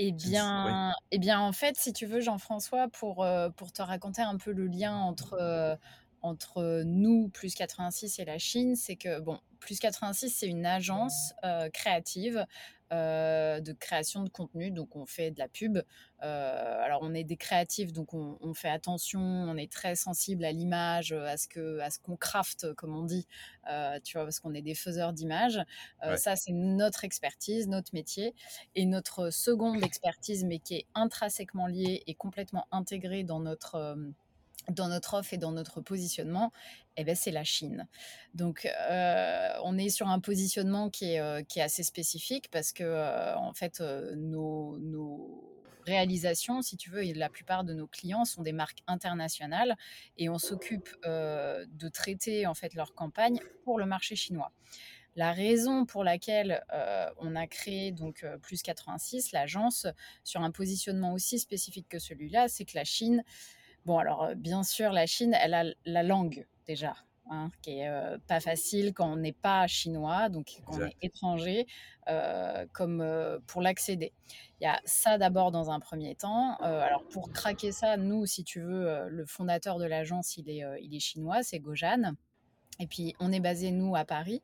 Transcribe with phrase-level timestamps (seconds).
[0.00, 4.22] Eh bien, eh bien, en fait, si tu veux, Jean-François, pour, euh, pour te raconter
[4.22, 5.74] un peu le lien entre, euh,
[6.22, 11.32] entre nous, plus 86, et la Chine, c'est que, bon, plus 86, c'est une agence
[11.44, 12.46] euh, créative
[12.92, 14.70] euh, de création de contenu.
[14.70, 15.78] Donc, on fait de la pub.
[16.22, 19.20] Euh, alors, on est des créatifs, donc on, fait attention.
[19.20, 23.04] On est très sensible à l'image, à ce que, à ce qu'on craft, comme on
[23.04, 23.26] dit.
[23.70, 25.60] Euh, tu vois, parce qu'on est des faiseurs d'images.
[26.16, 28.34] Ça, c'est notre expertise, notre métier.
[28.74, 33.96] Et notre seconde expertise, mais qui est intrinsèquement liée et complètement intégrée dans notre
[34.70, 36.52] dans notre offre et dans notre positionnement,
[36.96, 37.86] eh ben, c'est la Chine.
[38.34, 43.36] Donc, euh, on est sur un positionnement qui est, euh, assez spécifique parce que, euh,
[43.36, 43.80] en fait,
[44.16, 45.54] nos, nos,
[45.86, 49.74] réalisations, si tu veux, et la plupart de nos clients sont des marques internationales
[50.18, 54.52] et on s'occupe de traiter, en fait, leur campagne pour le marché chinois.
[55.16, 56.62] La raison pour laquelle
[57.16, 59.86] on a créé donc plus 86, l'agence,
[60.24, 63.24] sur un positionnement aussi spécifique que celui-là, c'est que la Chine,
[63.84, 66.94] Bon, alors, bien sûr, la Chine, elle a la langue déjà,
[67.30, 67.90] hein, qui est
[68.26, 71.66] pas facile quand on n'est pas chinois, donc quand on est étranger,
[72.72, 73.02] comme
[73.46, 74.12] pour l'accéder.
[74.60, 76.56] Il y a ça d'abord dans un premier temps.
[76.56, 80.94] alors, pour craquer ça, nous, si tu veux, le fondateur de l'agence, il est, il
[80.94, 82.12] est chinois, c'est Gojan.
[82.80, 84.42] Et puis, on est basé, nous, à Paris.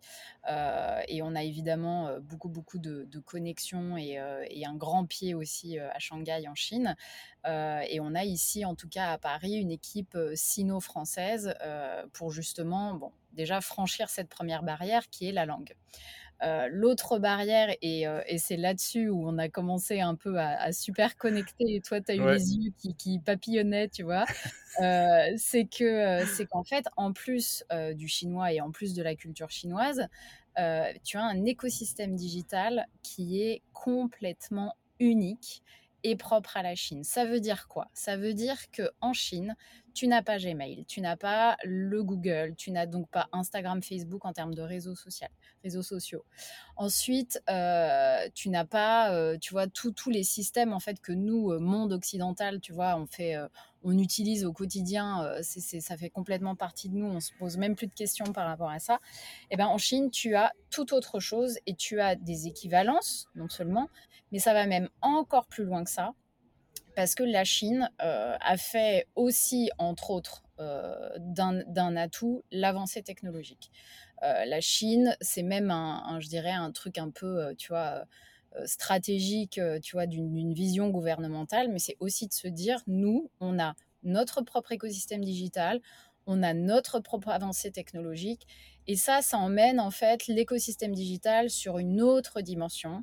[0.50, 5.34] Euh, et on a évidemment euh, beaucoup, beaucoup de, connexions euh, et, un grand pied
[5.34, 6.96] aussi à Shanghai, en Chine.
[7.46, 11.54] et on a ici, en tout cas à Paris, une équipe sino-française
[12.12, 15.74] pour justement, bon, déjà franchir cette première barrière qui est la langue.
[16.42, 21.16] Euh, l'autre barrière, euh, et, c'est là-dessus où on a commencé un peu à, super
[21.16, 24.24] connecter, et toi, tu as eu les yeux qui, papillonnaient, tu vois,
[24.82, 29.14] euh, c'est que c'est qu'en fait, en plus du chinois et en plus de la
[29.14, 30.06] culture chinoise,
[30.56, 35.62] tu as un écosystème digital qui est complètement unique
[36.04, 37.02] et propre à la Chine.
[37.02, 37.88] Ça veut dire quoi?
[37.94, 39.56] Ça veut dire que en Chine,
[39.94, 44.24] tu n'as pas Gmail, tu n'as pas le Google, tu n'as donc pas Instagram, Facebook
[44.24, 45.28] en termes de réseaux sociaux.
[45.62, 46.24] Réseaux sociaux.
[46.76, 51.52] Ensuite, euh, tu n'as pas, euh, tu vois, tous les systèmes en fait que nous,
[51.52, 53.36] euh, monde occidental, tu vois, on fait,
[53.82, 55.38] on utilise au quotidien.
[55.42, 57.06] c'est ça fait complètement partie de nous.
[57.06, 58.94] On se pose même plus de questions par rapport à ça.
[58.94, 63.28] Et eh ben en Chine, tu as tout autre chose et tu as des équivalences,
[63.36, 63.88] non seulement,
[64.32, 66.14] mais ça va même encore plus loin que ça
[66.94, 73.70] parce que la Chine euh, a fait aussi, entre autres, euh, d'un atout l'avancée technologique.
[74.22, 78.04] Euh, la Chine, c'est même un, je dirais, un truc un peu, tu vois,
[78.66, 83.74] stratégique, tu vois, d'une vision gouvernementale, mais c'est aussi de se dire, nous, on a
[84.04, 85.80] notre propre écosystème digital,
[86.26, 88.46] on a notre propre avancée technologique,
[88.86, 93.02] et ça, ça emmène en fait l'écosystème digital sur une autre dimension.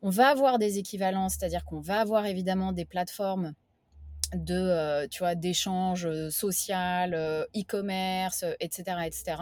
[0.00, 3.54] On va avoir des équivalences, c'est-à-dire qu'on va avoir évidemment des plateformes
[4.34, 9.36] de euh, tu vois d'échange euh, social euh, e-commerce etc etc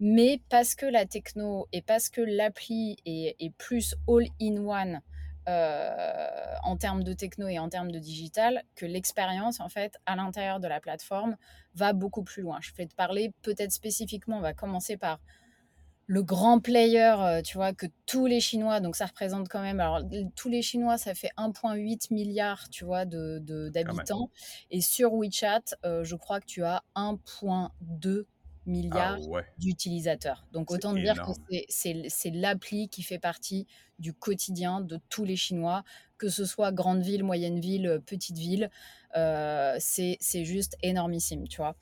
[0.00, 5.00] mais parce que la techno et parce que l'appli est, plus all in one
[5.46, 10.58] en termes de techno et en termes de digital que l'expérience en fait à l'intérieur
[10.58, 11.36] de la plateforme
[11.74, 12.58] va beaucoup plus loin.
[12.62, 15.20] Je vais te parler peut-être spécifiquement on va commencer par
[16.06, 19.80] le grand player, euh, tu vois, que tous les Chinois, donc ça représente quand même,
[19.80, 20.00] alors
[20.36, 24.30] tous les Chinois, ça fait 1,8 milliard, tu vois, d'habitants.
[24.70, 28.26] et sur WeChat, euh, je crois que tu as 1,2
[28.66, 30.46] milliard ah d'utilisateurs.
[30.52, 33.66] Donc autant dire que c'est l'appli qui fait partie
[33.98, 35.84] du quotidien de tous les Chinois,
[36.18, 38.70] que ce soit grande ville, moyenne ville, petite ville,
[39.16, 41.76] euh, c'est juste énormissime, tu vois.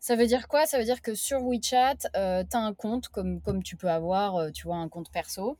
[0.00, 0.66] Ça veut dire quoi?
[0.66, 3.90] Ça veut dire que sur WeChat, euh, tu as un compte comme, comme tu peux
[3.90, 5.58] avoir, euh, tu vois, un compte perso.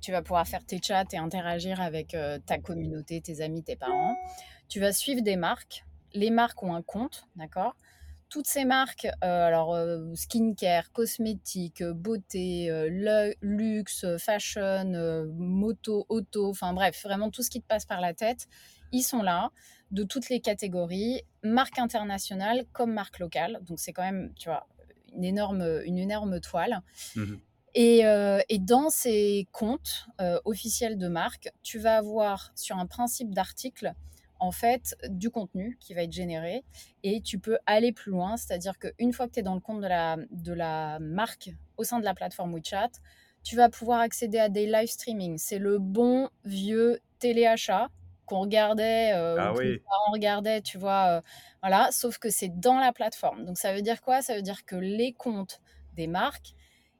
[0.00, 3.76] Tu vas pouvoir faire tes chats et interagir avec euh, ta communauté, tes amis, tes
[3.76, 4.16] parents.
[4.68, 5.84] Tu vas suivre des marques.
[6.14, 7.76] Les marques ont un compte, d'accord?
[8.30, 9.76] Toutes ces marques, alors
[10.14, 12.70] skincare, cosmétiques, beauté,
[13.42, 18.46] luxe, fashion, moto, auto, enfin bref, vraiment tout ce qui te passe par la tête,
[18.92, 19.50] ils sont là
[19.90, 23.60] de toutes les catégories, marque internationale comme marque locale.
[23.62, 24.66] Donc c'est quand même, tu vois,
[25.12, 26.82] une énorme, une énorme toile.
[27.16, 27.34] Mmh
[27.78, 33.32] euh, et, dans ces comptes euh, officiels de marque, tu vas avoir sur un principe
[33.32, 33.94] d'article,
[34.40, 36.64] en fait, du contenu qui va être généré
[37.02, 38.36] et tu peux aller plus loin.
[38.36, 41.84] C'est-à-dire qu'une fois que tu es dans le compte de la, de la marque au
[41.84, 42.90] sein de la plateforme WeChat,
[43.42, 45.38] tu vas pouvoir accéder à des live streaming.
[45.38, 47.88] C'est le bon vieux téléachat
[48.26, 49.52] qu'on regardait, euh, ah
[50.08, 51.20] on regardait, tu vois, euh,
[51.62, 53.44] voilà, sauf que c'est dans la plateforme.
[53.44, 54.22] Donc ça veut dire quoi?
[54.22, 55.60] Ça veut dire que les comptes
[55.94, 56.54] des marques,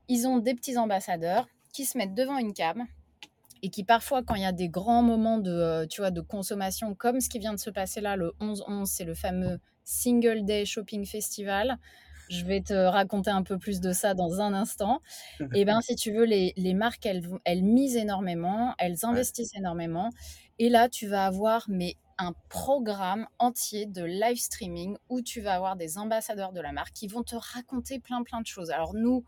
[0.09, 2.87] ils ont des petits ambassadeurs qui se mettent devant une cam
[3.63, 6.21] et qui parfois, quand il y a des grands moments de, euh, tu vois, de
[6.21, 10.45] consommation, comme ce qui vient de se passer là, le 11-11, c'est le fameux Single
[10.45, 11.79] Day Shopping Festival.
[12.29, 15.01] Je vais te raconter un peu plus de ça dans un instant.
[15.55, 20.11] Et bien, si tu veux, les, les marques, elles, elles misent énormément, elles investissent énormément.
[20.59, 25.55] Et là, tu vas avoir mais un programme entier de live streaming où tu vas
[25.55, 28.71] avoir des ambassadeurs de la marque qui vont te raconter plein plein de choses.
[28.71, 29.25] Alors nous,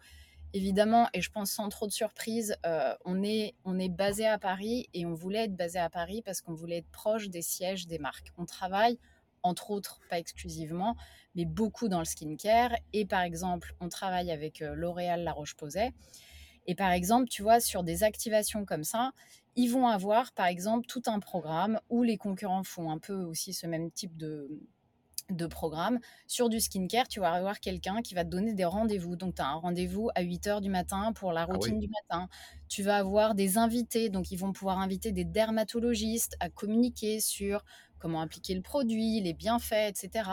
[0.53, 3.55] évidemment, et je pense sans trop de surprise, euh, on, est,
[3.91, 7.29] basé à Paris et on voulait être basé à Paris parce qu'on voulait être proche
[7.29, 8.33] des sièges des marques.
[8.39, 8.99] On travaille,
[9.43, 10.97] entre autres, pas exclusivement,
[11.35, 12.73] mais beaucoup dans le skincare.
[12.93, 15.93] Et par exemple, on travaille avec euh, L'Oréal La Roche-Posay.
[16.67, 19.13] Et par exemple, tu vois, sur des activations comme ça,
[19.57, 23.53] ils vont avoir, par exemple, tout un programme où les concurrents font un peu aussi
[23.53, 24.49] ce même type de,
[25.31, 25.99] de programme.
[26.27, 29.17] Sur du skincare, tu vas avoir quelqu'un qui va te donner des rendez-vous.
[29.17, 31.89] Donc, tu as un rendez-vous à 8 h du matin pour la ah routine du
[31.89, 32.29] matin.
[32.69, 34.09] Tu vas avoir des invités.
[34.09, 37.65] Donc, ils vont pouvoir inviter des dermatologistes à communiquer sur
[38.03, 40.29] comment appliquer le produit, les bienfaits, etc.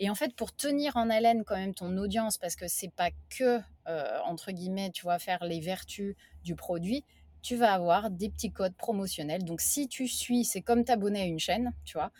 [0.00, 3.10] Et en fait, pour tenir en haleine quand même ton audience, parce que c'est pas
[3.30, 7.04] que, euh, entre guillemets, tu vas faire les vertus du produit,
[7.42, 9.44] tu vas avoir des petits codes promotionnels.
[9.44, 12.12] Donc, si tu suis, c'est comme t'abonner à une chaîne, tu vois.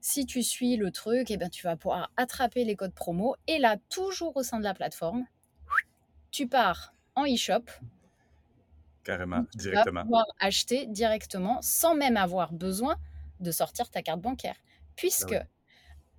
[0.00, 3.36] Si tu suis le truc, et eh ben, tu vas pouvoir attraper les codes promo.
[3.46, 5.26] Et là, toujours au sein de la plateforme,
[6.30, 7.64] tu pars en e-shop.
[9.04, 10.00] Carrément, tu directement.
[10.00, 12.96] Vas pouvoir acheter directement sans même avoir besoin
[13.40, 14.56] de sortir ta carte bancaire.
[14.96, 15.46] Puisque, ah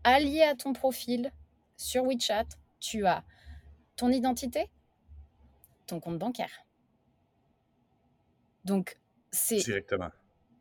[0.04, 1.32] allié à ton profil
[1.78, 2.46] sur WeChat,
[2.80, 3.24] tu as
[3.96, 4.70] ton identité,
[5.88, 6.66] ton compte bancaire
[8.66, 8.98] donc,
[9.32, 9.58] c'est.
[9.58, 10.10] Directement.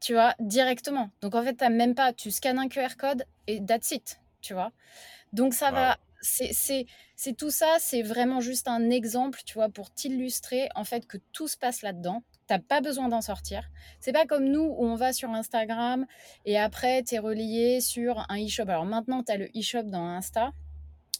[0.00, 1.10] Tu vois, directement.
[1.20, 2.12] Donc, en fait, tu même pas.
[2.12, 4.20] Tu scannes un QR code et that's it.
[4.40, 4.72] Tu vois.
[5.32, 5.98] Donc, ça va.
[6.22, 11.16] C'est tout ça, c'est vraiment juste un exemple, tu vois, pour t'illustrer en fait que
[11.32, 12.22] tout se passe là-dedans.
[12.46, 13.70] T'as pas besoin d'en sortir.
[14.00, 16.06] C'est pas comme nous où on va sur Instagram
[16.44, 18.64] et après tu es relié sur un e-shop.
[18.68, 20.52] Alors maintenant, tu as le e-shop dans Insta,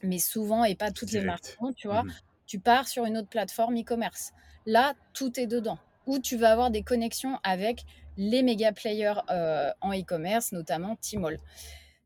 [0.03, 2.03] mais souvent et pas toutes les marques, tu vois.
[2.03, 2.13] Mmh
[2.51, 4.33] tu pars sur une autre plateforme e-commerce.
[4.67, 7.85] Là, tout est dedans où tu vas avoir des connexions avec
[8.17, 11.39] les méga players euh, en e-commerce, notamment Tmall.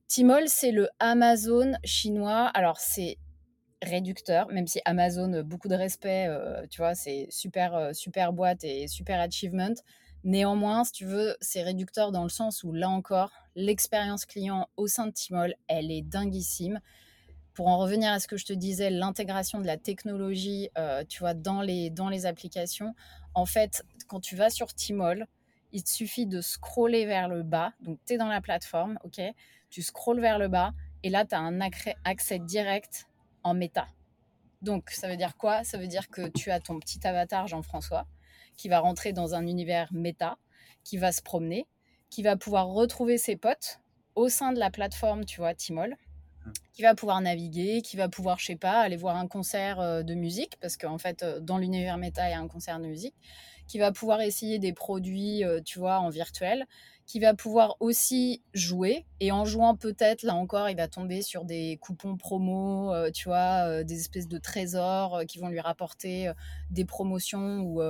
[0.08, 2.46] Tmall, c'est le Amazon chinois.
[2.55, 3.19] Alors, c'est
[3.82, 8.64] réducteur, même si Amazon, beaucoup de respect, euh, tu vois, c'est super, euh, super boîte
[8.64, 9.75] et super achievement.
[10.25, 14.87] Néanmoins, si tu veux, c'est réducteur dans le sens où, là encore, l'expérience client au
[14.87, 16.81] sein de Tmall, elle est dinguissime
[17.54, 20.68] pour en revenir à ce que je te disais, l'intégration de la technologie,
[21.08, 22.94] tu vois, dans les, dans les applications,
[23.34, 25.26] en fait, quand tu vas sur Tmall,
[25.72, 27.72] il te suffit de scroller vers le bas.
[27.80, 29.20] Donc, tu es dans la plateforme, OK?
[29.70, 30.72] Tu scrolles vers le bas
[31.02, 31.60] et là, tu as un
[32.04, 33.06] accès direct
[33.42, 33.88] en méta.
[34.62, 35.64] Donc, ça veut dire quoi?
[35.64, 38.06] Ça veut dire que tu as ton petit avatar Jean-François
[38.56, 40.38] qui va rentrer dans un univers méta,
[40.84, 41.66] qui va se promener,
[42.08, 43.80] qui va pouvoir retrouver ses potes
[44.14, 45.96] au sein de la plateforme, tu vois, Tmall
[46.73, 50.02] qui va pouvoir naviguer, qui va pouvoir, je sais pas, aller voir un concert euh,
[50.02, 52.87] de musique, parce qu'en fait, euh, dans l'univers méta, il y a un concert de
[52.87, 53.14] musique,
[53.69, 56.67] qui va pouvoir essayer des produits, euh, tu vois, en virtuel,
[57.06, 61.44] qui va pouvoir aussi jouer, et en jouant peut-être, là encore, il va tomber sur
[61.44, 66.32] des coupons promo, tu vois, des espèces de trésors qui vont lui rapporter
[66.70, 67.82] des promotions ou,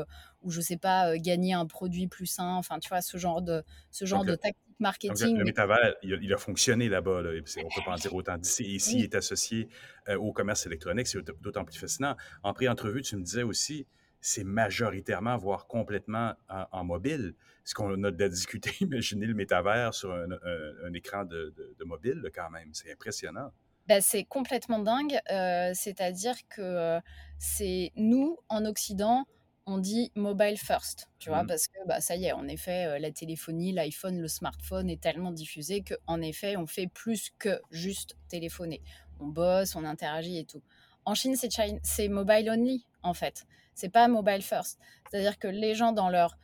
[0.44, 3.64] ou je sais pas, gagner un produit plus sain, enfin, tu vois, ce genre de,
[3.90, 5.36] ce genre de tactique marketing.
[5.36, 7.22] le métavers, il a, fonctionné là-bas.
[7.22, 8.64] Là, on peut pas en dire autant d'ici.
[8.64, 9.68] Ici, il est associé
[10.08, 11.06] euh, au commerce électronique.
[11.06, 12.16] C'est d'autant plus fascinant.
[12.42, 13.86] En pré-entrevue, tu me disais aussi,
[14.20, 17.34] c'est majoritairement, voire complètement en, mobile.
[17.64, 21.54] Ce qu'on a discuté, imaginez le métavers sur un, écran de,
[21.84, 22.70] mobile, quand même.
[22.72, 23.52] C'est impressionnant.
[23.86, 25.18] Ben, c'est complètement dingue.
[25.30, 27.00] Euh, c'est-à-dire que euh,
[27.38, 29.26] c'est nous, en Occident,
[29.66, 31.46] on dit mobile first, tu vois, mmh.
[31.46, 35.00] parce que bah, ça y est, en effet, euh, la téléphonie, l'iPhone, le smartphone est
[35.00, 38.82] tellement diffusé qu'en effet, on fait plus que juste téléphoner.
[39.20, 40.62] On bosse, on interagit et tout.
[41.06, 43.46] En Chine, c'est mobile only, en fait.
[43.74, 44.78] C'est pas mobile first.
[45.10, 46.36] C'est-à-dire que les gens, dans leur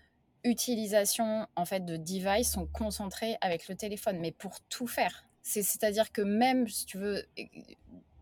[0.44, 5.26] utilisation en fait de device, sont concentrés avec le téléphone, mais pour tout faire.
[5.42, 7.24] C'est-à-dire que même, si tu veux,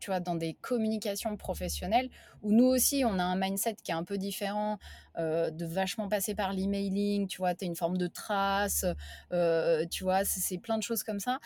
[0.00, 2.10] tu vois, dans des communications professionnelles,
[2.42, 4.78] où nous aussi, on a un mindset qui est un peu différent,
[5.16, 8.84] euh, de vachement passer par l'emailing, tu vois, tu as une forme de trace,
[9.32, 11.38] euh, tu vois, c'est plein de choses comme ça.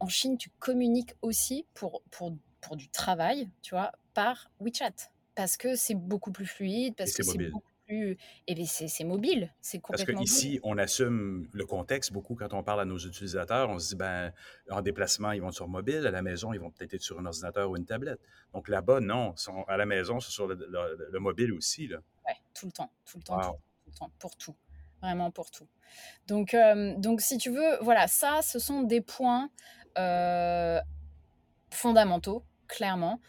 [0.00, 5.56] En Chine, tu communiques aussi pour, pour, pour du travail, tu vois, par WeChat, parce
[5.56, 8.16] que c'est beaucoup plus fluide, parce que c'est beaucoup et
[8.48, 12.80] eh c'est mobile, c'est complètement Parce qu'ici, on assume le contexte beaucoup quand on parle
[12.80, 13.70] à nos utilisateurs.
[13.70, 14.32] On se dit, ben,
[14.70, 17.26] en déplacement, ils vont sur mobile, à la maison, ils vont peut-être être sur un
[17.26, 18.20] ordinateur ou une tablette.
[18.52, 21.88] Donc là-bas, non, sont, à la maison, c'est sur le, mobile aussi.
[21.88, 24.56] Oui, tout le temps, tout le temps, tout, le temps, pour tout.
[25.00, 25.68] vraiment pour tout.
[26.26, 26.56] Donc,
[26.98, 29.48] donc si tu veux, voilà, ça, ce sont des points
[31.70, 33.20] fondamentaux, clairement.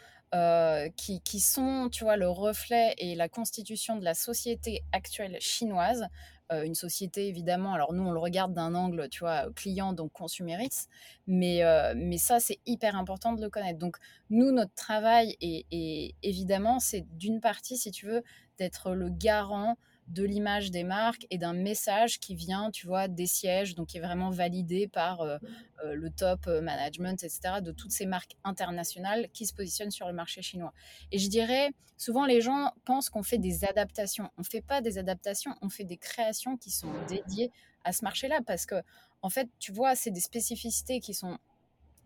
[0.98, 6.08] Qui, qui, sont, tu vois, le reflet et la constitution de la société actuelle chinoise.
[6.52, 10.90] une société, évidemment, alors nous, on le regarde d'un angle, tu vois, client, donc consumériste,
[11.28, 11.62] mais,
[11.96, 13.80] mais ça, c'est hyper important de le connaître.
[13.80, 13.98] Donc,
[14.30, 18.24] nous, notre travail, et évidemment, c'est d'une partie, si tu veux,
[18.58, 23.28] d'être le garant de l'image des marques et d'un message qui vient, tu vois, des
[23.28, 25.38] sièges, donc qui est vraiment validé par euh,
[25.84, 30.08] euh, le top euh, management, etc., de toutes ces marques internationales qui se positionnent sur
[30.08, 30.74] le marché chinois.
[31.12, 34.30] Et je dirais, souvent les gens pensent qu'on fait des adaptations.
[34.38, 37.52] On ne fait pas des adaptations, on fait des créations qui sont dédiées
[37.84, 38.76] à ce marché-là, parce que,
[39.22, 41.38] en fait, tu vois, c'est des spécificités qui sont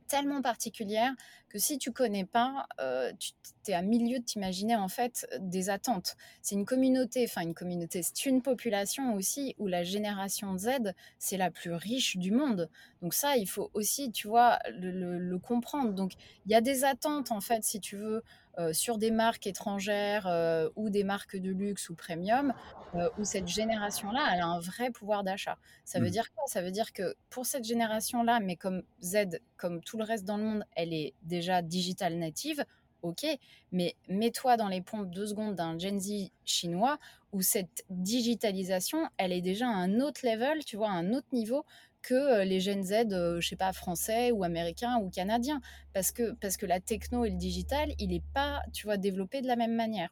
[0.08, 1.13] tellement particulière
[1.51, 5.70] que si tu connais pas, euh, tu es à milieu de t'imaginer en fait des
[5.70, 6.15] attentes.
[6.41, 11.36] C'est une communauté, enfin une communauté, c'est une population aussi où la génération Z, c'est
[11.36, 12.70] la plus riche du monde.
[13.01, 15.91] Donc ça, il faut aussi, tu vois, le, comprendre.
[15.93, 16.13] Donc
[16.46, 18.24] il y a des attentes en fait, si tu veux,
[18.60, 22.53] euh, sur des marques étrangères euh, ou des marques de luxe ou premium,
[22.96, 25.58] euh, où cette génération-là, elle a un vrai pouvoir d'achat.
[25.86, 26.12] Ça veut mmh.
[26.12, 26.43] dire quoi?
[26.48, 30.36] Ça veut dire que pour cette génération-là, mais comme Z, comme tout le reste dans
[30.36, 32.63] le monde, elle est déjà digital native,
[33.01, 33.25] ok,
[33.71, 37.00] mais mets-toi dans les pompes deux secondes d'un Gen Z chinois
[37.31, 41.65] où cette digitalisation, elle est déjà à un autre level, tu vois, un autre niveau
[42.01, 45.62] que les Gen Z, je sais pas, français ou américains ou canadiens.
[45.93, 49.41] Parce que, parce que la techno et le digital, il n'est pas, tu vois, développé
[49.41, 50.10] de la même manière.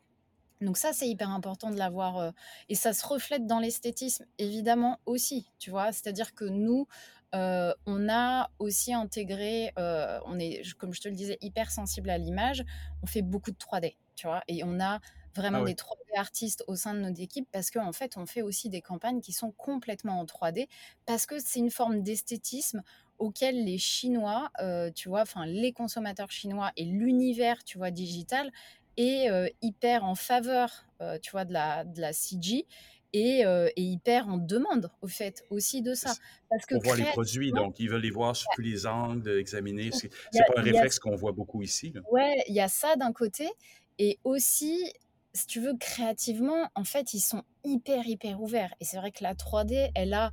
[0.61, 2.33] Donc ça, c'est hyper important de l'avoir.
[2.67, 5.91] et ça se reflète dans l'esthétisme, évidemment, aussi, tu vois.
[5.91, 6.87] C'est-à-dire que nous,
[7.33, 12.63] on a aussi intégré, on est, comme je te le disais, hyper sensible à l'image.
[13.03, 14.41] On fait beaucoup de 3D, tu vois.
[14.47, 14.99] Et on a
[15.35, 18.25] vraiment ah des 3D artistes au sein de notre équipe parce qu'en en fait, on
[18.25, 20.67] fait aussi des campagnes qui sont complètement en 3D
[21.05, 22.81] parce que c'est une forme d'esthétisme
[23.19, 24.49] auquel les Chinois,
[24.95, 28.51] tu vois, enfin les consommateurs chinois et l'univers, tu vois, digital
[28.97, 29.29] est
[29.61, 30.85] hyper en faveur,
[31.21, 32.65] tu vois, de la, de la CG.
[33.13, 33.43] Et,
[33.75, 36.13] hyper en demande, au fait, aussi de ça.
[36.49, 39.29] Parce que on voit les produits, donc ils veulent les voir sur tous les angles,
[39.37, 39.89] examiner.
[39.91, 41.93] C'est pas un réflexe qu'on voit beaucoup ici.
[42.11, 43.49] Oui, Ouais, il y a ça d'un côté.
[43.97, 44.93] Et aussi,
[45.33, 48.73] si tu veux, créativement, en fait, ils sont hyper, hyper ouverts.
[48.79, 50.31] Et c'est vrai que la 3D, elle a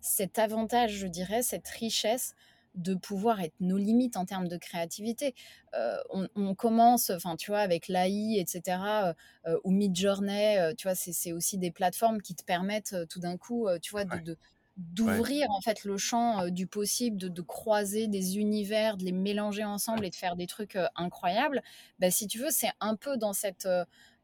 [0.00, 2.34] cet avantage, je dirais, cette richesse
[2.74, 5.34] de pouvoir être nos limites en termes de créativité.
[5.74, 5.96] Euh,
[6.34, 9.12] on, commence, enfin, tu vois, avec l'AI, etc., euh,
[9.46, 13.68] euh, ou Midjourney, tu vois, c'est aussi des plateformes qui te permettent tout d'un coup,
[13.82, 14.36] tu vois, de,
[14.76, 20.04] d'ouvrir en fait le champ du possible, de, croiser des univers, de les mélanger ensemble
[20.04, 21.62] et de faire des trucs incroyables.
[21.98, 23.68] Bah, si tu veux, c'est un peu dans cette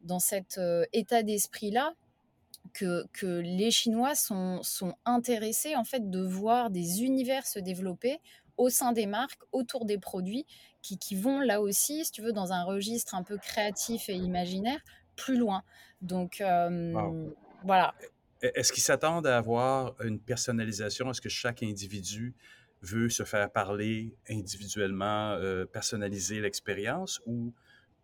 [0.01, 0.59] dans cet
[0.93, 1.93] état d'esprit là
[2.73, 8.19] que, que, les Chinois sont, sont intéressés en fait de voir des univers se développer
[8.57, 10.45] au sein des marques, autour des produits,
[10.81, 14.13] qui, qui, vont là aussi, si tu veux, dans un registre un peu créatif et
[14.13, 14.79] imaginaire,
[15.15, 15.63] plus loin.
[16.01, 16.41] Donc,
[17.63, 17.93] voilà.
[18.43, 21.09] E, est-ce qu'ils s'attendent à avoir une personnalisation?
[21.09, 22.35] Est-ce que chaque individu
[22.81, 27.53] veut se faire parler individuellement, euh, personnaliser l'expérience ou,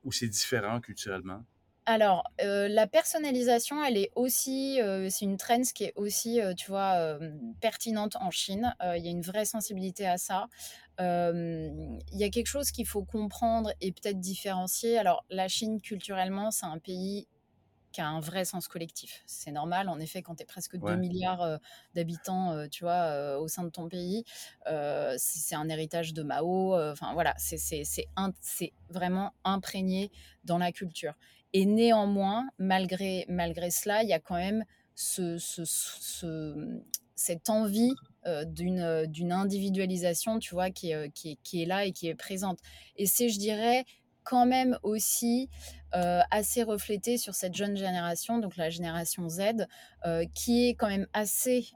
[0.03, 1.45] ou c'est différent culturellement?
[1.87, 7.17] Alors, la personnalisation, elle est aussi, c'est une trend qui est aussi, tu vois,
[7.59, 8.75] pertinente en Chine.
[8.81, 10.47] il y a une vraie sensibilité à ça.
[10.99, 14.97] il y a quelque chose qu'il faut comprendre et peut-être différencier.
[14.99, 17.27] Alors, la Chine, culturellement, c'est un pays
[17.91, 19.21] qui a un vrai sens collectif.
[19.25, 21.59] C'est normal, en effet, quand tu es presque 2 milliards
[21.93, 24.23] d'habitants, tu vois, au sein de ton pays,
[25.17, 26.75] c'est un héritage de Mao.
[26.75, 30.11] Enfin, voilà, c'est vraiment imprégné
[30.45, 31.15] dans la culture.
[31.53, 34.63] Et néanmoins, malgré, malgré cela, il y a quand même
[34.95, 35.37] ce,
[37.15, 37.93] cette envie
[38.25, 42.59] euh, d'une individualisation, tu vois, qui est, qui, qui est là et qui est présente.
[42.95, 43.85] Et c'est, je dirais,
[44.23, 45.49] quand même aussi
[45.95, 49.67] euh, assez reflété sur cette jeune génération, donc la génération Z,
[50.05, 51.71] euh, qui est quand même assez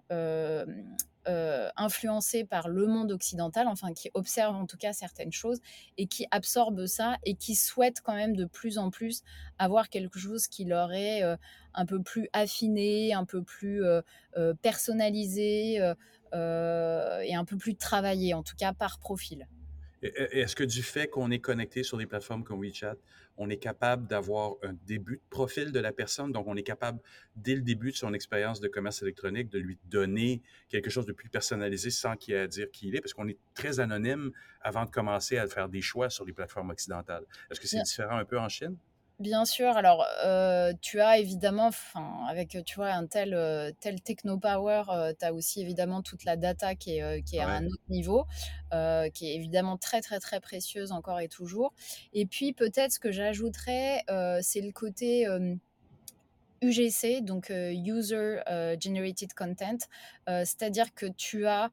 [1.27, 5.59] euh, influencé par le monde occidental, enfin qui observe en tout cas certaines choses
[5.97, 9.23] et qui absorbe ça et qui souhaite quand même de plus en plus
[9.57, 11.35] avoir quelque chose qui leur est euh,
[11.73, 14.01] un peu plus affiné, un peu plus euh,
[14.61, 15.75] personnalisé
[16.33, 19.47] et un peu plus travaillé, en tout cas par profil.
[20.01, 22.97] Est-ce que du fait qu'on est connecté sur des plateformes comme WeChat,
[23.37, 26.31] on est capable d'avoir un début de profil de la personne?
[26.31, 26.99] Donc, on est capable,
[27.35, 31.13] dès le début de son expérience de commerce électronique, de lui donner quelque chose de
[31.13, 34.31] plus personnalisé sans qu'il ait à dire qui il est, parce qu'on est très anonyme
[34.61, 37.25] avant de commencer à faire des choix sur les plateformes occidentales.
[37.49, 38.77] Est-ce que c'est différent un peu en Chine?
[39.19, 40.05] Bien sûr, alors,
[40.81, 44.83] tu as évidemment enfin, avec, tu vois, un tel, heu, tel techno power,
[45.17, 47.83] tu as aussi évidemment toute la data qui est, heu, qui est à un autre
[47.87, 48.25] niveau,
[49.13, 51.73] qui est évidemment très, très, très précieuse encore et toujours.
[52.11, 54.03] Et puis peut-être ce que j'ajouterais,
[54.41, 55.25] c'est le côté,
[56.61, 58.39] UGC, donc user,
[58.81, 59.77] generated content,
[60.27, 61.71] c'est-à-dire que tu as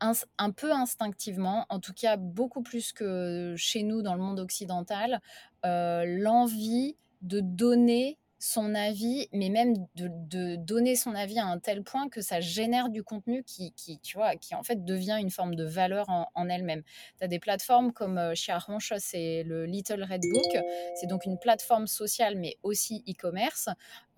[0.00, 5.20] un peu instinctivement, en tout cas beaucoup plus que chez nous dans le monde occidental,
[5.64, 11.82] heu, l'envie de donner son avis, mais même de donner son avis à un tel
[11.84, 15.54] point que ça génère du contenu qui tu vois, qui en fait devient une forme
[15.54, 16.82] de valeur en elle-même.
[17.18, 20.56] Tu as des plateformes comme, heu, chez Arroncha, c'est le Little Red Book.
[20.94, 23.68] C'est donc une plateforme sociale, mais aussi e-commerce,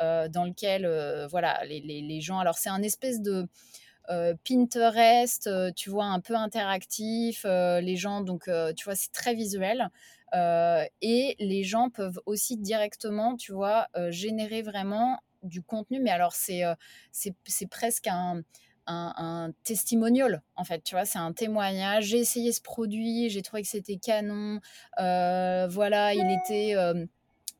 [0.00, 0.86] heu, dans lequel,
[1.28, 3.48] voilà, les les gens alors c'est un espèce de,
[4.44, 9.34] Pinterest, heu, tu vois, un peu interactif, heu, les gens donc tu vois, c'est très
[9.34, 9.88] visuel,
[10.34, 16.62] et les gens peuvent aussi directement, tu vois, générer vraiment du contenu, mais alors c'est,
[17.12, 18.42] c'est c'est presque un
[18.86, 21.04] un testimonial, en fait, tu vois?
[21.04, 24.60] C'est un témoignage: «J'ai essayé ce produit, j'ai trouvé que c'était canon,
[24.98, 27.08] voilà, il était, hem»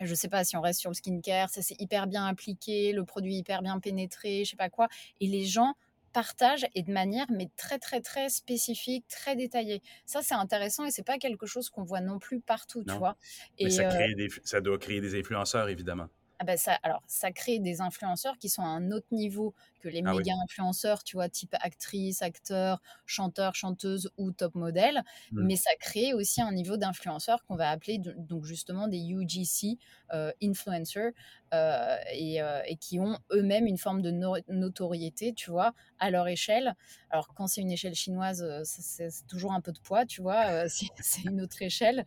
[0.00, 3.04] je sais pas si on reste sur le skincare, ça s'est hyper bien appliqué, le
[3.04, 4.88] produit hyper bien pénétré, je sais pas quoi
[5.20, 5.74] et les gens
[6.12, 9.82] partagent et de manière mais très, très, très spécifique, très détaillée.
[10.06, 13.16] Ça, c'est intéressant et c'est pas quelque chose qu'on voit non plus partout, tu vois?
[13.62, 16.08] Mais Et ça heu crée des ça doit créer des influenceurs, évidemment.
[16.38, 19.88] ah bah, ça alors ça crée des influenceurs qui sont à un autre niveau que
[19.88, 20.24] les Ah oui.
[20.24, 21.28] méga influenceurs, tu vois?
[21.28, 25.02] Type actrice, acteur, chanteur, chanteuse ou top model.
[25.30, 25.48] Mmh.
[25.48, 29.78] Mais ça crée aussi un niveau d'influenceurs qu'on va appeler de donc justement des UGC,
[30.14, 31.12] heu, influencers,
[31.54, 35.72] heu et heu et qui ont eux-mêmes une forme de no notoriété, tu vois?
[36.04, 36.74] À leur échelle.
[37.10, 40.64] Alors quand c'est une échelle chinoise, ça c'est toujours un peu de poids, tu vois?
[40.66, 42.04] Heu, c'est une autre échelle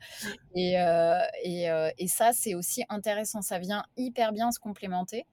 [0.56, 1.68] et heu et
[2.00, 3.42] et ça, c'est aussi intéressant.
[3.44, 5.28] Ça vient hyper bien se complémenter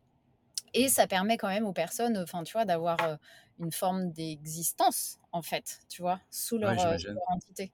[0.74, 3.18] et ça permet quand même aux personnes, enfin, tu vois, d'avoir,
[3.58, 6.20] une forme d'existence, en fait, tu vois?
[6.30, 6.78] Sous leur
[7.28, 7.72] entité.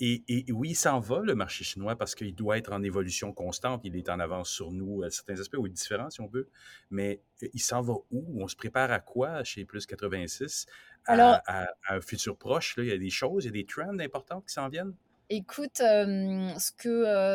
[0.00, 3.32] Et et oui, il s'en va le marché chinois parce qu'il doit être en évolution
[3.32, 3.80] constante.
[3.84, 6.50] Il est en avance sur nous à certains aspects ou est différent si on veut.
[6.90, 8.42] Mais euh, il s'en va où?
[8.42, 10.66] On se prépare à quoi chez Plus 86?
[11.06, 13.50] Alors À, à- à un futur proche, là, il y a des choses, il y
[13.50, 14.94] a des trends importantes qui s'en viennent?
[15.30, 16.88] Écoute, ce que,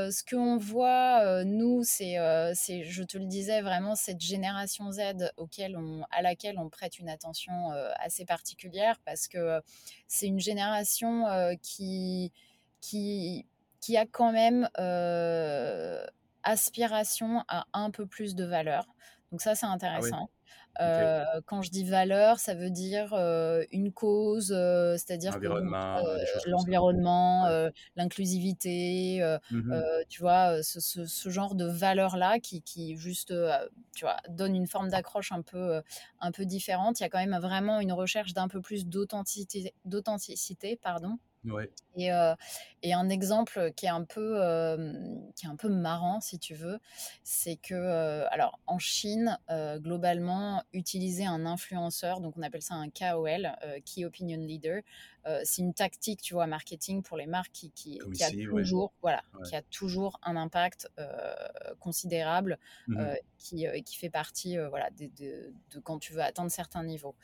[0.08, 2.16] heu, ce qu'on voit, nous, c'est,
[2.56, 6.98] c'est je te le disais vraiment cette génération Z auquel on à laquelle on prête
[6.98, 9.62] une attention, assez particulière parce que,
[10.08, 11.26] c'est une génération,
[11.62, 12.32] qui
[12.84, 13.48] qui
[13.82, 16.06] qui a quand même, heu,
[16.44, 18.88] aspiration à un peu plus de valeur.
[19.32, 19.66] Donc ça, c'est
[19.96, 20.30] Ah oui, intéressant.
[20.82, 25.36] Heu, quand je dis valeur, ça veut dire, heu, une cause, c'est-à-dire
[26.46, 27.54] l'environnement, Ouais.
[27.96, 29.84] l'inclusivité, Mhm.
[30.10, 30.64] tu vois?
[30.64, 33.34] Ce ce ce genre de valeurs-là qui qui juste,
[33.96, 35.82] tu vois, donnent une forme d'accroche un peu,
[36.20, 37.00] un peu différente.
[37.00, 41.18] Il y a quand même vraiment une recherche d'un peu plus d'authenticité d'authenticité, pardon.
[41.46, 41.74] Ouais.
[41.96, 42.10] Et,
[42.94, 44.36] un exemple qui est un peu,
[45.36, 46.80] qui est un peu marrant si tu veux,
[47.24, 49.38] c'est que, alors en Chine,
[49.78, 53.52] globalement, utiliser un influenceur, donc on appelle ça un KOL,
[53.86, 54.82] Key Opinion Leader,
[55.44, 58.38] c'est une tactique, tu vois, marketing pour les marques qui qui qui a ouais.
[58.50, 59.42] toujours voilà, Ouais.
[59.44, 60.90] qui a toujours un impact,
[61.80, 62.58] considérable,
[62.98, 65.54] heu, qui, qui fait partie, voilà, de
[65.84, 67.16] quand tu veux atteindre certains niveaux.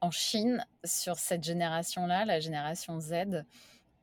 [0.00, 3.44] En Chine, sur cette génération-là, la génération Z,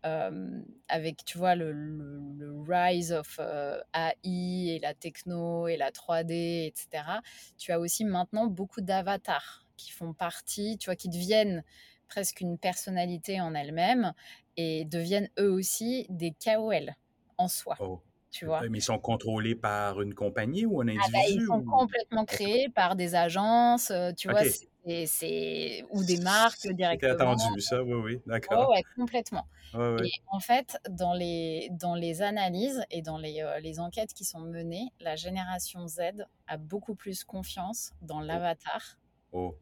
[0.04, 5.78] Hem, avec, tu vois, le le le rise of, heu, AI et la techno et
[5.78, 7.22] la 3D et cetera.
[7.58, 11.64] Tu as aussi maintenant beaucoup d'avatars qui font partie, tu vois, qui deviennent
[12.08, 14.14] presque une personnalité en elles-mêmes
[14.58, 16.94] et deviennent eux aussi des KOL
[17.38, 18.04] en soi, Oh.
[18.32, 18.66] tu vois?
[18.66, 21.62] Euh, Mais ils sont contrôlés par une compagnie ou un Ah bah, ils individu sont
[21.62, 24.46] ou complètement créés par des agences, heu, tu vois?
[24.86, 25.08] OK.
[25.08, 27.10] C'est ou des marques C'était directement.
[27.10, 28.70] attendu, ça, oui, oui, d'accord.
[28.70, 29.48] ouais, complètement.
[29.74, 34.14] Ouais, Et en fait, dans les dans les analyses et dans les, heu, les enquêtes
[34.14, 38.98] qui sont menées, la génération Z a beaucoup plus confiance dans Oh, l'avatar
[39.32, 39.62] oh.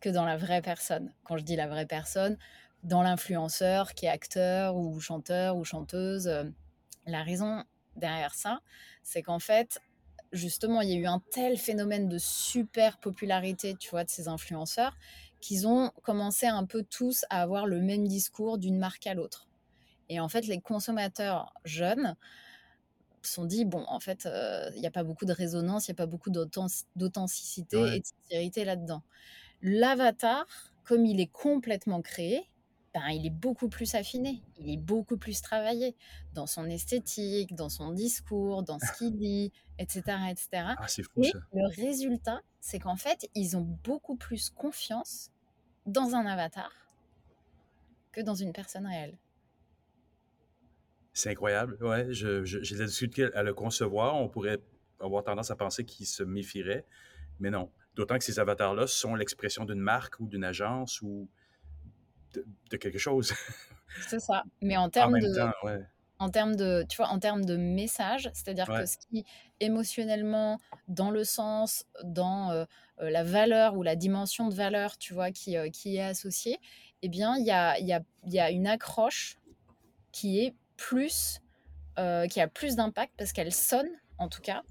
[0.00, 1.12] que dans la vraie personne.
[1.24, 2.38] Quand je dis la vraie personne,
[2.82, 6.54] dans l'influenceur qui est acteur ou chanteur ou chanteuse, heu,
[7.06, 7.64] la raison
[7.96, 8.60] derrière ça,
[9.02, 9.80] c'est qu'en fait,
[10.32, 14.28] justement, il y a eu un tel phénomène de super popularité, tu vois, de ces
[14.28, 14.96] influenceurs,
[15.40, 19.48] qu'ils ont commencé un peu tous à avoir le même discours d'une marque à l'autre.
[20.08, 22.16] Et en fait, les consommateurs jeunes
[23.22, 25.90] se sont dit, bon, en fait, euh, il n'y a pas beaucoup de résonance, il
[25.90, 27.96] n'y a pas beaucoup d'authentic- d'authenticité Ouais.
[27.96, 29.02] et de sincérité là-dedans.
[29.62, 30.46] L'avatar,
[30.84, 32.44] comme il est complètement créé,
[32.96, 35.94] ben, il est beaucoup plus affiné, il est beaucoup plus travaillé
[36.32, 40.16] dans son esthétique, dans son discours, dans ce qu'il dit, etc.
[40.30, 40.48] etc.
[40.78, 41.38] Ah, c'est fou Et ça.
[41.52, 45.30] le résultat, c'est qu'en fait, ils ont beaucoup plus confiance
[45.84, 46.72] dans un avatar
[48.12, 49.18] que dans une personne réelle.
[51.12, 51.76] C'est incroyable.
[51.82, 54.14] Ouais, je, je- j'ai de la difficulté à le concevoir.
[54.16, 54.58] On pourrait
[55.00, 56.84] avoir tendance à penser qu'il se méfierait,
[57.40, 57.70] mais non.
[57.94, 61.28] D'autant que ces avatars-là sont l'expression d'une marque ou d'une agence ou
[62.34, 63.32] de, de quelque chose.
[64.08, 64.44] C'est ça.
[64.60, 65.80] Mais en termes de, temps, ouais.
[66.18, 69.24] en termes de, tu vois, en termes de message, c'est-à-dire que ce qui
[69.60, 70.58] émotionnellement,
[70.88, 72.64] dans le sens, dans euh,
[73.00, 76.58] euh, la valeur ou la dimension de valeur, tu vois, qui, euh, qui est associée,
[77.02, 79.36] eh bien, il y a, y a, y a une accroche
[80.12, 81.40] qui est plus,
[81.98, 84.62] euh, qui a plus d'impact parce qu'elle sonne, en tout cas,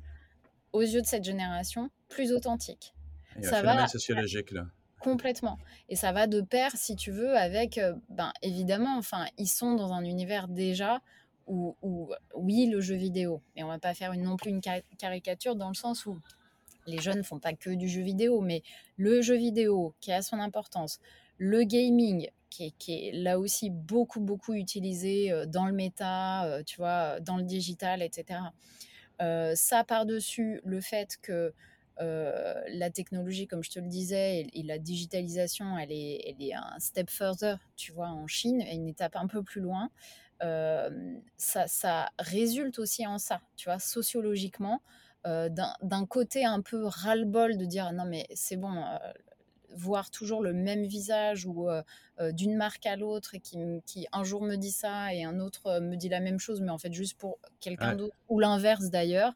[0.74, 2.94] aux yeux de cette génération, plus authentique.
[3.36, 4.66] Il y a un Ça phénomène va sociologique, là.
[5.06, 5.60] Complètement.
[5.88, 9.76] Et ça va de pair, si tu veux, avec, euh, ben, évidemment, enfin, ils sont
[9.76, 11.00] dans un univers déjà
[11.46, 11.76] où,
[12.34, 15.68] oui, le jeu vidéo, mais on va pas faire non plus une cari- caricature dans
[15.68, 16.18] le sens où
[16.88, 18.64] les jeunes font pas que du jeu vidéo, mais
[18.98, 21.00] le jeu vidéo qui a son importance,
[21.38, 26.78] le gaming qui est, là aussi beaucoup, beaucoup utilisé euh, dans le méta, euh, tu
[26.78, 28.40] vois, dans le digital, etc.
[29.54, 31.54] Ça par-dessus le fait que
[32.02, 36.42] euh, la technologie, comme je te le disais, et, et la digitalisation, elle est, elle
[36.46, 39.90] est un step further, tu vois, en Chine, et une étape un peu plus loin.
[40.44, 44.82] Euh, ça, ça résulte aussi en ça, tu vois, sociologiquement,
[45.26, 45.50] euh,
[45.82, 48.84] d'un côté un peu ras-le-bol de dire non mais c'est bon,
[49.76, 51.82] voir toujours le même visage ou euh,
[52.20, 55.40] euh, d'une marque à l'autre et qui, qui un jour me dit ça et un
[55.40, 57.96] autre me dit la même chose, mais en fait juste pour quelqu'un Ouais.
[57.96, 59.34] d'autre, ou l'inverse d'ailleurs,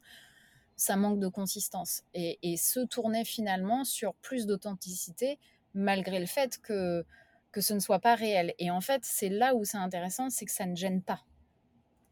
[0.79, 2.03] ça manque de consistance.
[2.13, 5.37] Et, et se tourner finalement sur plus d'authenticité,
[5.73, 7.05] malgré le fait que,
[7.51, 8.53] que ce ne soit pas réel.
[8.59, 11.25] Et en fait, c'est là où c'est intéressant, c'est que ça ne gêne pas,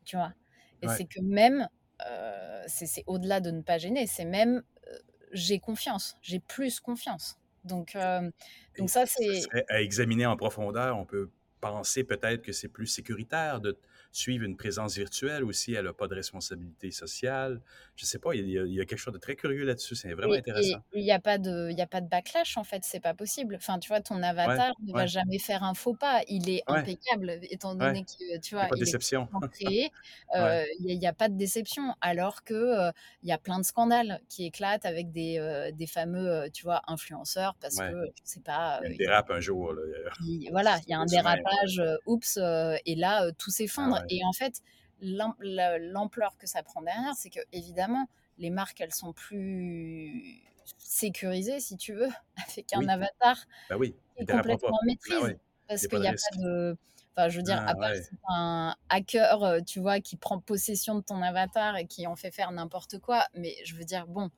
[0.06, 0.34] tu vois?
[0.82, 0.96] Et Ouais.
[0.96, 1.70] c'est que même,
[2.08, 5.00] euh, c'est au-delà de ne pas gêner, c'est même, euh,
[5.32, 7.38] j'ai confiance, j'ai plus confiance.
[7.64, 8.30] Donc, euh,
[8.78, 9.42] donc ça, c'est...
[9.70, 10.98] à examiner en profondeur.
[10.98, 11.32] On peut
[11.72, 13.78] penser peut-être que c'est plus sécuritaire de
[14.12, 15.74] suivre une présence virtuelle aussi.
[15.74, 17.62] Elle n'a pas de responsabilité sociale.
[17.96, 19.96] Je sais pas, il y a, il y a quelque chose de très curieux là-dessus.
[19.96, 20.80] C'est vraiment Et intéressant.
[20.94, 23.56] il n'y a, pas de- y a pas de backlash, en fait, c'est pas possible.
[23.58, 26.22] Enfin, tu vois, ton avatar ne va jamais faire un faux pas.
[26.28, 26.80] Il est Ouais.
[26.80, 29.28] impeccable, étant donné que, tu Il n'y a vois, pas de déception.
[30.36, 31.94] Euh, Il n'y a, pas de déception.
[32.02, 32.92] Alors que euh,
[33.24, 36.82] y a plein de scandales qui éclatent avec des, euh, des fameux, euh, tu vois,
[36.88, 37.84] influenceurs, parce que,
[38.16, 39.74] je sais pas, Il y a un jour.
[39.74, 39.82] Là.
[40.26, 41.44] il- voilà, il y a un dérapage,
[41.80, 43.98] euh, oups, euh, et là, euh, tout s'effondre.
[44.00, 44.08] Ah ouais.
[44.10, 44.62] Et en fait,
[45.02, 48.06] l'am- la- l'ampleur que ça prend derrière, c'est que, évidemment,
[48.38, 50.42] les marques, elles sont plus
[50.78, 52.10] sécurisées, si tu veux,
[52.60, 52.90] avec un Oui.
[52.90, 53.38] avatar
[53.70, 55.38] Ben oui, qui est complètement en Ben maîtrise.
[55.68, 56.30] Parce qu'il n'y a risque.
[56.32, 56.78] pas de.
[57.16, 58.02] Enfin, je veux dire, Ah, à part ouais.
[58.30, 62.52] un hacker, tu vois, qui prend possession de ton avatar et qui en fait faire
[62.52, 63.26] n'importe quoi.
[63.34, 64.30] Mais je veux dire, bon,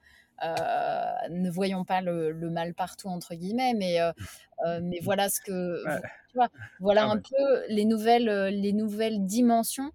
[0.42, 4.12] ne voyons pas le, le mal partout, entre guillemets, mais, euh,
[4.66, 5.86] euh, mais voilà ce que.
[5.86, 6.02] Ouais.
[6.30, 6.50] Tu vois,
[6.80, 7.22] voilà Ah un ouais.
[7.22, 9.92] peu les nouvelles, euh, les nouvelles dimensions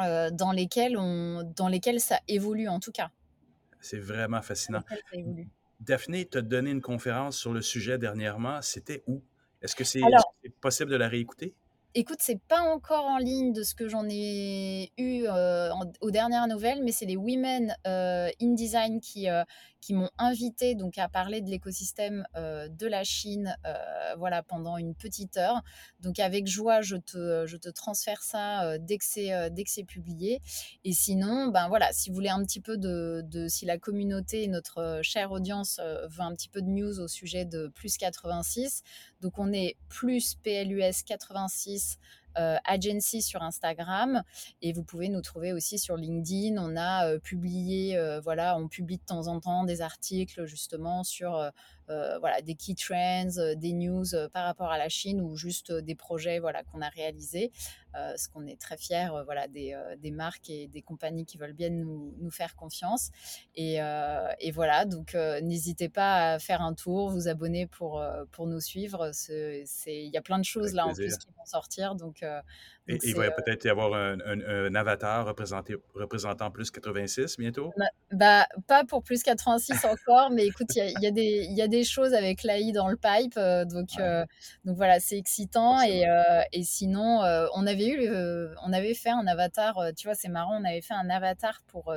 [0.00, 3.10] euh, dans, lesquelles on, dans lesquelles ça évolue, en tout cas.
[3.80, 4.82] C'est vraiment fascinant.
[4.90, 5.48] lesquelles ça évolue.
[5.80, 8.62] Daphné t'a donné une conférence sur le sujet dernièrement.
[8.62, 9.22] C'était où?
[9.60, 10.08] Est-ce c'est que
[10.42, 11.54] c'est possible de la réécouter?
[11.94, 15.26] Écoute, c'est pas encore en ligne de ce que j'en ai eu
[16.00, 19.28] aux dernières nouvelles, mais c'est les Women in Design qui,
[19.82, 24.78] qui m'ont invité donc à parler de l'écosystème euh, de la Chine, euh, voilà, pendant
[24.78, 25.60] une petite heure.
[26.00, 29.70] Donc avec joie, je te, je te transfère ça euh, dès que c'est dès que
[29.70, 30.40] c'est publié.
[30.84, 34.46] Et sinon, ben voilà, si vous voulez un petit peu de, de si la communauté,
[34.46, 38.82] notre chère audience veut un petit peu de news au sujet de plus 86,
[39.20, 41.98] donc on est plus PLUS 86
[42.38, 44.22] euh, agency sur Instagram
[44.62, 46.56] et vous pouvez nous trouver aussi sur LinkedIn.
[46.58, 51.04] On a euh, publié, euh, voilà, on publie de temps en temps des articles justement
[51.04, 51.50] sur
[52.20, 55.70] voilà des key trends, euh, des news euh, par rapport à la Chine ou juste
[55.70, 57.52] euh, des projets voilà qu'on a réalisés.
[57.94, 61.26] Euh, ce qu'on est très fiers euh, voilà des, euh, des marques et des compagnies
[61.26, 63.10] qui veulent bien nous, nous faire confiance.
[63.54, 68.00] Et, euh, et voilà, donc euh, n'hésitez pas à faire un tour, vous abonner pour,
[68.00, 69.10] euh, pour nous suivre.
[69.28, 71.94] Il y a plein de choses Avec là en plus qui vont sortir.
[71.94, 72.40] Donc, euh,
[72.88, 77.36] Et il va euh, peut-être y avoir un, un- un avatar représenté, représentant plus 86
[77.38, 77.76] bientôt?
[77.76, 81.56] bah, bah, pas pour plus 86 encore, mais écoute, il y a, y des- il
[81.56, 83.34] y a des choses avec l'AI dans le pipe.
[83.38, 84.26] euh, donc, Ouais, euh,
[84.64, 85.80] donc voilà, c'est excitant.
[85.80, 88.10] Et, euh, et sinon, euh, on avait eu,
[88.62, 91.94] on avait fait un avatar, tu vois, c'est marrant, on avait fait un avatar pour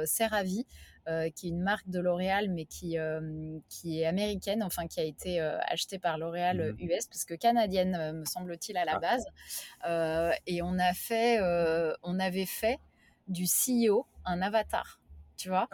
[1.07, 2.97] euh, qui est une marque de L'Oréal, mais qui,
[3.69, 8.19] qui est américaine, enfin qui a été achetée par L'Oréal Mmh US, parce que canadienne,
[8.19, 8.99] me semble-t-il, à la Ah.
[8.99, 9.25] base.
[10.47, 11.39] et on, a fait,
[12.03, 12.79] on avait fait
[13.27, 14.99] du CEO un avatar,
[15.37, 15.67] tu vois.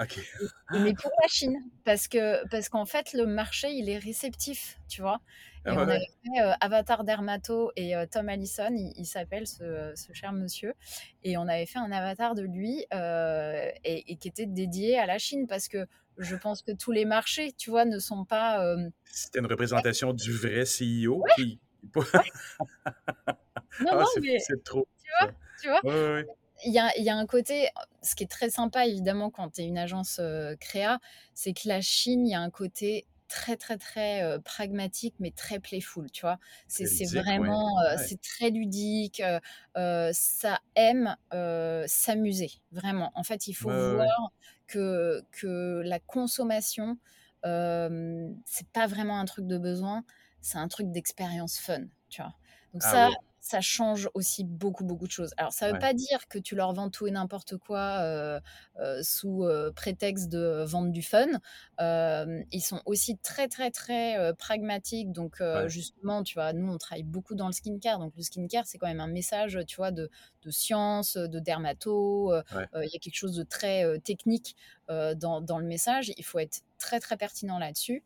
[0.74, 4.80] Et, mais pour la Chine, parce que parce qu'en fait, le marché, il est réceptif,
[4.90, 5.20] tu vois.
[5.66, 9.46] Et Ah on avait fait euh, Avatar Dermato et euh, Tom Allison, il, il s'appelle
[9.46, 10.74] ce, ce cher monsieur,
[11.24, 15.06] et on avait fait un avatar de lui euh, et, et qui était dédié à
[15.06, 15.86] la Chine parce que
[16.18, 18.76] je pense que tous les marchés, tu vois, ne sont pas.
[19.06, 21.60] C'était une représentation du vrai CEO Ouais, qui.
[23.80, 26.24] Non, Ah, mais c'est trop, tu vois, tu vois,
[26.64, 27.70] il y a, il y a un côté,
[28.04, 31.00] ce qui est très sympa évidemment quand tu es une agence euh, créa,
[31.34, 35.32] c'est que la Chine, il y a un côté très très très euh, pragmatique mais
[35.32, 36.40] très playful, tu vois?
[36.68, 37.24] C'est ouais.
[37.24, 38.08] vraiment, euh, Ouais.
[38.08, 39.22] c'est très ludique,
[39.78, 41.16] euh, ça aime
[41.88, 43.12] s'amuser, vraiment.
[43.16, 44.32] En fait, il faut Ouais, voir
[44.68, 46.98] que, que la consommation,
[48.46, 50.04] c'est pas vraiment un truc de besoin,
[50.42, 52.34] c'est un truc d'expérience fun, tu vois?
[52.74, 53.10] Donc Ah ça,
[53.42, 55.34] ça change aussi beaucoup, beaucoup de choses.
[55.36, 57.98] Alors, ça ne veut ouais, pas dire que tu leur vends tout et n'importe quoi
[58.00, 58.40] euh,
[58.80, 61.28] euh, sous euh, prétexte de vendre du fun.
[61.80, 65.12] Ils sont aussi très, très, très pragmatiques.
[65.12, 67.98] Donc, ouais, justement, tu vois, nous, on travaille beaucoup dans le skincare.
[67.98, 70.12] Donc, le skincare, c'est quand même un message, tu vois, de,
[70.44, 72.32] de science, de dermato.
[72.32, 72.68] ouais.
[72.76, 74.56] Il y a quelque chose de très technique
[74.88, 76.14] dans, dans le message.
[76.16, 78.04] Il faut être très, très pertinent là-dessus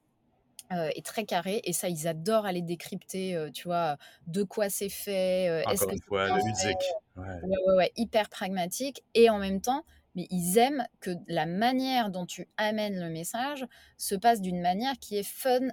[0.72, 1.62] euh, et très carré.
[1.64, 3.98] Et ça, ils adorent aller décrypter, euh, tu vois,
[4.28, 6.76] de quoi c'est fait, euh, est-ce Encore que une fois, ludique.
[7.16, 9.04] Ouais, ouais, ouais, ouais, hyper pragmatique.
[9.14, 9.84] Et en même temps,
[10.16, 13.66] mais ils aiment que la manière dont tu amènes le message
[13.98, 15.68] se passe d'une manière qui est fun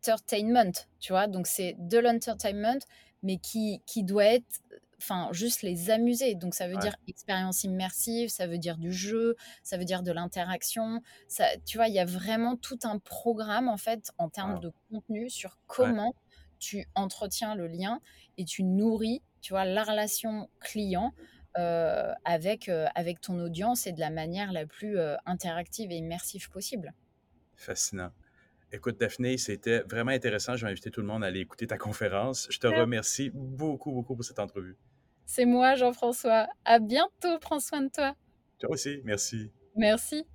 [0.00, 1.26] entertainment, tu vois?
[1.26, 2.78] Donc c'est de l'entertainment,
[3.22, 4.62] mais qui, qui doit être,
[5.00, 6.34] enfin, juste les amuser.
[6.34, 10.02] Donc ça veut ouais, dire expérience immersive, ça veut dire du jeu, ça veut dire
[10.02, 11.00] de l'interaction.
[11.28, 14.60] Ça, tu vois, il y a vraiment tout un programme, en fait, en termes wow.
[14.60, 16.14] de contenu sur Ouais, comment
[16.58, 18.00] tu entretiens le lien
[18.36, 21.12] et tu nourris, tu vois, la relation client
[21.56, 25.96] euh, avec, euh, avec ton audience et de la manière la plus euh, interactive et
[25.96, 26.92] immersive possible.
[27.56, 28.12] fascinant.
[28.70, 30.54] Écoute, Daphné, c'était vraiment intéressant.
[30.56, 32.46] Je vais inviter tout le monde à aller écouter ta conférence.
[32.50, 34.76] Je te remercie beaucoup, beaucoup pour cette entrevue.
[35.28, 36.48] C'est moi, Jean-François.
[36.64, 37.38] À bientôt.
[37.40, 38.14] Prends soin de toi.
[38.58, 39.52] Toi aussi, merci.
[39.76, 40.26] Merci.